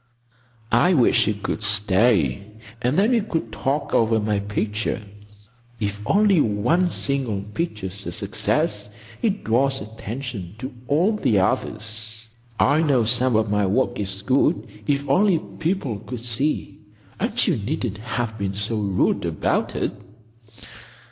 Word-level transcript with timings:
"I 0.71 0.95
wish 0.95 1.27
you 1.27 1.35
could 1.35 1.61
stay, 1.61 2.43
and 2.81 2.97
then 2.97 3.11
we 3.11 3.21
could 3.21 3.51
talk 3.51 3.93
over 3.93 4.19
my 4.19 4.39
picture. 4.39 5.03
If 5.79 6.01
only 6.07 6.41
one 6.41 6.89
single 6.89 7.43
picture's 7.43 8.07
a 8.07 8.11
success, 8.11 8.89
it 9.21 9.43
draws 9.43 9.79
attention 9.79 10.55
to 10.57 10.73
all 10.87 11.11
the 11.15 11.37
others. 11.37 12.29
I 12.59 12.81
know 12.81 13.03
some 13.03 13.35
of 13.35 13.51
my 13.51 13.67
work 13.67 13.99
is 13.99 14.23
good, 14.23 14.67
if 14.87 15.07
only 15.07 15.37
people 15.37 15.99
could 15.99 16.21
see. 16.21 16.79
And 17.19 17.37
you 17.47 17.57
needn't 17.57 17.99
have 17.99 18.39
been 18.39 18.55
so 18.55 18.77
rude 18.77 19.23
about 19.23 19.75
it." 19.75 19.91